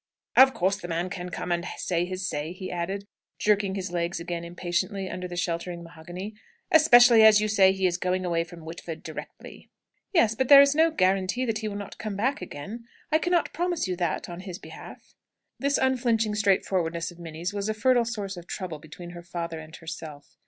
[0.35, 3.05] "Of course the man can come and say his say," he added,
[3.37, 6.33] jerking his legs again impatiently under the sheltering mahogany,
[6.71, 9.69] "especially as you say he is going away from Whitford directly."
[10.11, 12.85] "Yes; but there is no guarantee that he will not come back again.
[13.11, 15.13] I cannot promise you that, on his behalf."
[15.59, 19.75] This unflinching straightforwardness of Minnie's was a fertile source of trouble between her father and
[19.75, 20.35] herself.